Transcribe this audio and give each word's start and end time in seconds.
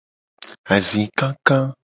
Azi 0.75 1.01
kaka. 1.17 1.57